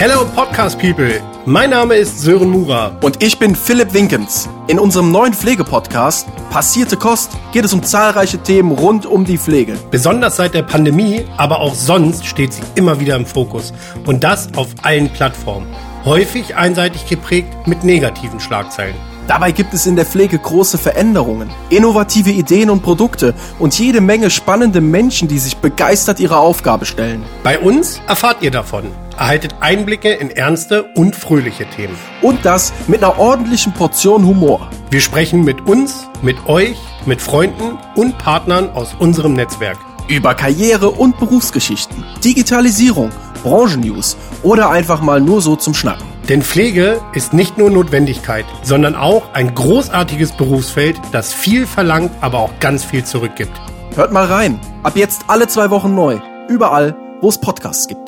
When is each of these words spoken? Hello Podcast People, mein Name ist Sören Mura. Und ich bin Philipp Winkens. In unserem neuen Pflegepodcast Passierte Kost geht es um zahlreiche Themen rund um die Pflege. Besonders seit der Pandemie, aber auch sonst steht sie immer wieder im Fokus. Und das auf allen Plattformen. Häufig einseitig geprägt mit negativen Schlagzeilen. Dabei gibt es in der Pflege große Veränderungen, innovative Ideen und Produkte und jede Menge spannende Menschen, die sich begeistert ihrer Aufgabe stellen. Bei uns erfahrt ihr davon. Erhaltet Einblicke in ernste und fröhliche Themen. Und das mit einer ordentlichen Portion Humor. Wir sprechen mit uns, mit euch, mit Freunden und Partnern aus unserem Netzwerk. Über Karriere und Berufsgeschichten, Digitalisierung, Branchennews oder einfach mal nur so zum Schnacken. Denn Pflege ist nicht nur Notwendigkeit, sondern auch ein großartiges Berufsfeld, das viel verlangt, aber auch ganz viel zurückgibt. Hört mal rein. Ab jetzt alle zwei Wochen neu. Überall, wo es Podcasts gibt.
Hello 0.00 0.24
Podcast 0.24 0.78
People, 0.78 1.20
mein 1.44 1.70
Name 1.70 1.96
ist 1.96 2.20
Sören 2.20 2.50
Mura. 2.50 2.96
Und 3.00 3.20
ich 3.20 3.36
bin 3.36 3.56
Philipp 3.56 3.92
Winkens. 3.92 4.48
In 4.68 4.78
unserem 4.78 5.10
neuen 5.10 5.34
Pflegepodcast 5.34 6.28
Passierte 6.50 6.96
Kost 6.96 7.32
geht 7.50 7.64
es 7.64 7.72
um 7.72 7.82
zahlreiche 7.82 8.38
Themen 8.38 8.70
rund 8.70 9.06
um 9.06 9.24
die 9.24 9.38
Pflege. 9.38 9.76
Besonders 9.90 10.36
seit 10.36 10.54
der 10.54 10.62
Pandemie, 10.62 11.24
aber 11.36 11.58
auch 11.58 11.74
sonst 11.74 12.26
steht 12.26 12.52
sie 12.52 12.62
immer 12.76 13.00
wieder 13.00 13.16
im 13.16 13.26
Fokus. 13.26 13.74
Und 14.06 14.22
das 14.22 14.54
auf 14.54 14.68
allen 14.82 15.10
Plattformen. 15.10 15.66
Häufig 16.04 16.54
einseitig 16.54 17.08
geprägt 17.08 17.66
mit 17.66 17.82
negativen 17.82 18.38
Schlagzeilen. 18.38 18.94
Dabei 19.26 19.50
gibt 19.50 19.74
es 19.74 19.84
in 19.84 19.96
der 19.96 20.06
Pflege 20.06 20.38
große 20.38 20.78
Veränderungen, 20.78 21.50
innovative 21.70 22.30
Ideen 22.30 22.70
und 22.70 22.84
Produkte 22.84 23.34
und 23.58 23.76
jede 23.76 24.00
Menge 24.00 24.30
spannende 24.30 24.80
Menschen, 24.80 25.26
die 25.26 25.40
sich 25.40 25.56
begeistert 25.56 26.20
ihrer 26.20 26.38
Aufgabe 26.38 26.86
stellen. 26.86 27.24
Bei 27.42 27.58
uns 27.58 28.00
erfahrt 28.06 28.42
ihr 28.42 28.52
davon. 28.52 28.84
Erhaltet 29.18 29.56
Einblicke 29.58 30.12
in 30.12 30.30
ernste 30.30 30.84
und 30.94 31.16
fröhliche 31.16 31.66
Themen. 31.66 31.98
Und 32.22 32.44
das 32.44 32.72
mit 32.86 33.02
einer 33.02 33.18
ordentlichen 33.18 33.74
Portion 33.74 34.24
Humor. 34.24 34.70
Wir 34.90 35.00
sprechen 35.00 35.42
mit 35.42 35.66
uns, 35.66 36.06
mit 36.22 36.46
euch, 36.46 36.76
mit 37.04 37.20
Freunden 37.20 37.78
und 37.96 38.16
Partnern 38.18 38.70
aus 38.70 38.94
unserem 38.96 39.32
Netzwerk. 39.32 39.76
Über 40.06 40.36
Karriere 40.36 40.90
und 40.90 41.18
Berufsgeschichten, 41.18 42.04
Digitalisierung, 42.24 43.10
Branchennews 43.42 44.16
oder 44.44 44.70
einfach 44.70 45.00
mal 45.02 45.20
nur 45.20 45.42
so 45.42 45.56
zum 45.56 45.74
Schnacken. 45.74 46.06
Denn 46.28 46.42
Pflege 46.42 47.00
ist 47.12 47.32
nicht 47.32 47.58
nur 47.58 47.70
Notwendigkeit, 47.70 48.44
sondern 48.62 48.94
auch 48.94 49.34
ein 49.34 49.52
großartiges 49.52 50.30
Berufsfeld, 50.32 50.96
das 51.10 51.32
viel 51.32 51.66
verlangt, 51.66 52.12
aber 52.20 52.38
auch 52.38 52.52
ganz 52.60 52.84
viel 52.84 53.04
zurückgibt. 53.04 53.52
Hört 53.96 54.12
mal 54.12 54.26
rein. 54.26 54.60
Ab 54.84 54.96
jetzt 54.96 55.22
alle 55.26 55.48
zwei 55.48 55.70
Wochen 55.70 55.96
neu. 55.96 56.20
Überall, 56.48 56.94
wo 57.20 57.28
es 57.28 57.40
Podcasts 57.40 57.88
gibt. 57.88 58.07